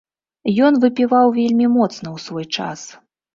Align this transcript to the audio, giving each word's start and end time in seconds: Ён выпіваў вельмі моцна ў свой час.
Ён 0.67 0.73
выпіваў 0.85 1.25
вельмі 1.35 1.67
моцна 1.77 1.95
ў 1.97 2.17
свой 2.25 2.45
час. 2.57 2.89